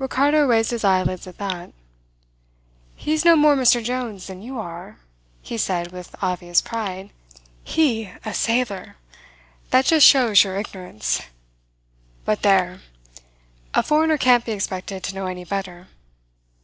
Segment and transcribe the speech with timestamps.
[0.00, 1.70] Ricardo raised his eyelids at that.
[2.96, 3.80] "He's no more Mr.
[3.84, 4.98] Jones than you are,"
[5.42, 7.10] he said with obvious pride.
[7.62, 8.96] "He a sailor!
[9.70, 11.22] That just shows your ignorance.
[12.24, 12.80] But there!
[13.72, 15.86] A foreigner can't be expected to know any better.